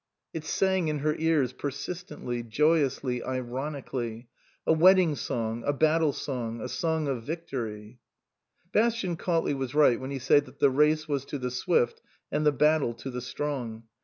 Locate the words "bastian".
8.71-9.15